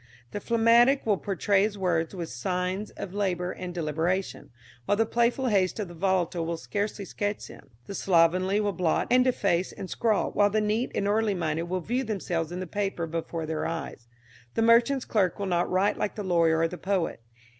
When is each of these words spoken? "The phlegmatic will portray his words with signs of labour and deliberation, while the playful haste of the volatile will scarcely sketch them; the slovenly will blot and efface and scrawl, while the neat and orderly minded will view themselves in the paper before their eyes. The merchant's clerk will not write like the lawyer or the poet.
"The 0.31 0.39
phlegmatic 0.39 1.05
will 1.05 1.19
portray 1.19 1.61
his 1.61 1.77
words 1.77 2.15
with 2.15 2.29
signs 2.29 2.89
of 2.97 3.13
labour 3.13 3.51
and 3.51 3.71
deliberation, 3.71 4.49
while 4.87 4.97
the 4.97 5.05
playful 5.05 5.45
haste 5.49 5.79
of 5.79 5.89
the 5.89 5.93
volatile 5.93 6.43
will 6.43 6.57
scarcely 6.57 7.05
sketch 7.05 7.49
them; 7.49 7.69
the 7.85 7.93
slovenly 7.93 8.59
will 8.59 8.73
blot 8.73 9.09
and 9.11 9.27
efface 9.27 9.71
and 9.71 9.87
scrawl, 9.91 10.31
while 10.31 10.49
the 10.49 10.59
neat 10.59 10.89
and 10.95 11.07
orderly 11.07 11.35
minded 11.35 11.69
will 11.69 11.81
view 11.81 12.03
themselves 12.03 12.51
in 12.51 12.59
the 12.61 12.65
paper 12.65 13.05
before 13.05 13.45
their 13.45 13.67
eyes. 13.67 14.07
The 14.55 14.63
merchant's 14.63 15.05
clerk 15.05 15.37
will 15.37 15.45
not 15.45 15.69
write 15.69 15.97
like 15.99 16.15
the 16.15 16.23
lawyer 16.23 16.57
or 16.61 16.67
the 16.67 16.79
poet. 16.79 17.21